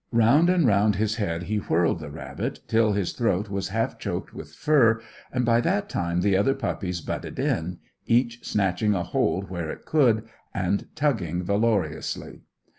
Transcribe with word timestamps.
Round 0.11 0.49
and 0.49 0.65
round 0.65 0.95
his 0.95 1.17
head 1.17 1.43
he 1.43 1.57
whirled 1.57 1.99
the 1.99 2.09
rabbit 2.09 2.61
till 2.67 2.93
his 2.93 3.13
throat 3.13 3.51
was 3.51 3.67
half 3.67 3.99
choked 3.99 4.33
with 4.33 4.51
fur, 4.51 4.99
and 5.31 5.45
by 5.45 5.61
that 5.61 5.89
time 5.89 6.21
the 6.21 6.35
other 6.35 6.55
puppies 6.55 7.01
butted 7.01 7.37
in, 7.37 7.77
each 8.07 8.43
snatching 8.43 8.95
a 8.95 9.03
hold 9.03 9.51
where 9.51 9.69
it 9.69 9.85
could, 9.85 10.27
and 10.55 10.87
tugging 10.95 11.43
valorously. 11.43 12.41